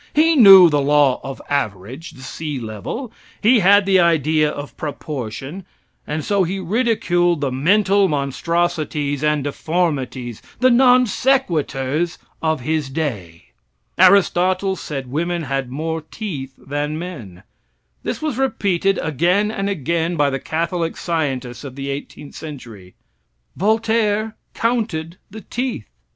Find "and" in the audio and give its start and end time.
6.07-6.25, 9.23-9.43, 19.51-19.69